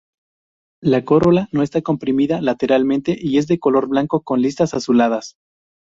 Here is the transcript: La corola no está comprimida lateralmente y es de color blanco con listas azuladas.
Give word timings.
La 0.81 1.05
corola 1.05 1.47
no 1.51 1.61
está 1.61 1.83
comprimida 1.83 2.41
lateralmente 2.41 3.15
y 3.21 3.37
es 3.37 3.45
de 3.45 3.59
color 3.59 3.87
blanco 3.87 4.23
con 4.23 4.41
listas 4.41 4.73
azuladas. 4.73 5.35